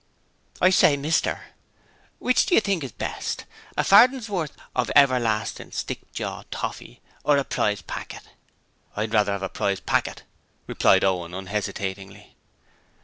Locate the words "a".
3.77-3.83, 7.37-7.43, 9.43-9.47